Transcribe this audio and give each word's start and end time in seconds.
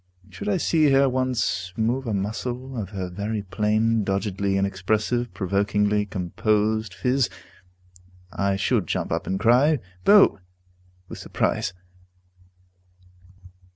Should 0.31 0.49
I 0.49 0.57
see 0.57 0.89
her 0.89 1.07
once 1.07 1.71
move 1.77 2.07
a 2.07 2.13
muscle 2.15 2.75
of 2.75 2.89
her 2.89 3.07
very 3.07 3.43
plain, 3.43 4.03
doggedly 4.03 4.57
inexpressive, 4.57 5.31
provokingly 5.35 6.07
composed 6.07 6.91
phiz, 6.95 7.29
I 8.33 8.55
should 8.55 8.87
jump 8.87 9.11
up 9.11 9.27
and 9.27 9.39
cry, 9.39 9.77
"Bo!" 10.03 10.39
with 11.07 11.19
surprise. 11.19 11.73